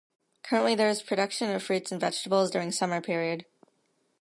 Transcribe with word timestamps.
Currently 0.41 0.73
there 0.73 0.89
is 0.89 1.03
production 1.03 1.51
of 1.51 1.61
fruits 1.61 1.91
and 1.91 2.01
vegetables 2.01 2.49
during 2.49 2.71
summer 2.71 3.01
period. 3.01 3.45